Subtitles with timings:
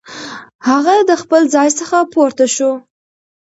[0.67, 2.71] هغه د خپل ځای څخه پورته شو.